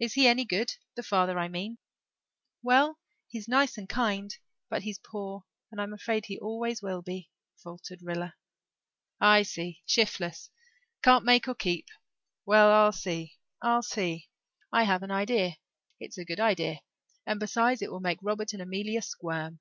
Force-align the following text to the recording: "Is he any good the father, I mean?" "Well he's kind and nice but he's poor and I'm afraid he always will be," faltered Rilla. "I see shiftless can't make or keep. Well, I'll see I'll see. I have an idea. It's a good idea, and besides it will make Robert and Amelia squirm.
"Is 0.00 0.14
he 0.14 0.26
any 0.26 0.44
good 0.44 0.74
the 0.96 1.04
father, 1.04 1.38
I 1.38 1.46
mean?" 1.46 1.78
"Well 2.64 2.98
he's 3.28 3.46
kind 3.46 3.58
and 3.58 3.88
nice 3.92 4.38
but 4.68 4.82
he's 4.82 4.98
poor 4.98 5.44
and 5.70 5.80
I'm 5.80 5.92
afraid 5.94 6.26
he 6.26 6.36
always 6.36 6.82
will 6.82 7.00
be," 7.00 7.30
faltered 7.62 8.02
Rilla. 8.02 8.34
"I 9.20 9.44
see 9.44 9.84
shiftless 9.86 10.50
can't 11.00 11.24
make 11.24 11.46
or 11.46 11.54
keep. 11.54 11.86
Well, 12.44 12.72
I'll 12.72 12.90
see 12.90 13.36
I'll 13.62 13.84
see. 13.84 14.30
I 14.72 14.82
have 14.82 15.04
an 15.04 15.12
idea. 15.12 15.58
It's 16.00 16.18
a 16.18 16.24
good 16.24 16.40
idea, 16.40 16.80
and 17.24 17.38
besides 17.38 17.82
it 17.82 17.92
will 17.92 18.00
make 18.00 18.18
Robert 18.20 18.52
and 18.52 18.62
Amelia 18.62 19.00
squirm. 19.00 19.60